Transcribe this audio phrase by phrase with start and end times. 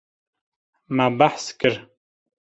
[0.95, 1.77] Me behs kir.